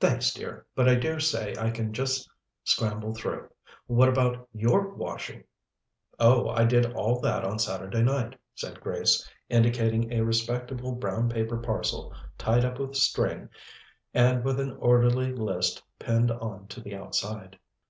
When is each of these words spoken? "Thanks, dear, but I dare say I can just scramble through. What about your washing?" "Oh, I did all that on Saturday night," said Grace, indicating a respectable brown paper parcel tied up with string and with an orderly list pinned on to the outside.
"Thanks, 0.00 0.34
dear, 0.34 0.66
but 0.74 0.86
I 0.86 0.96
dare 0.96 1.18
say 1.18 1.54
I 1.58 1.70
can 1.70 1.94
just 1.94 2.28
scramble 2.64 3.14
through. 3.14 3.48
What 3.86 4.06
about 4.10 4.46
your 4.52 4.90
washing?" 4.94 5.44
"Oh, 6.20 6.50
I 6.50 6.66
did 6.66 6.92
all 6.92 7.20
that 7.20 7.42
on 7.42 7.58
Saturday 7.58 8.02
night," 8.02 8.38
said 8.54 8.82
Grace, 8.82 9.26
indicating 9.48 10.12
a 10.12 10.20
respectable 10.22 10.92
brown 10.92 11.30
paper 11.30 11.56
parcel 11.56 12.12
tied 12.36 12.66
up 12.66 12.78
with 12.78 12.96
string 12.96 13.48
and 14.12 14.44
with 14.44 14.60
an 14.60 14.72
orderly 14.78 15.32
list 15.32 15.82
pinned 15.98 16.30
on 16.30 16.66
to 16.68 16.82
the 16.82 16.94
outside. 16.94 17.58